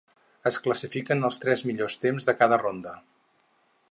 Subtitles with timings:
[0.51, 2.97] Es classifiquen els tres millors temps de cada ronda.